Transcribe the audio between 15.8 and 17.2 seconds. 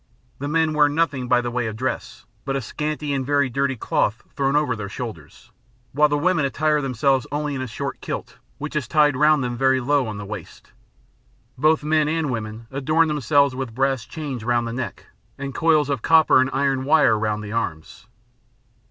of copper and iron wire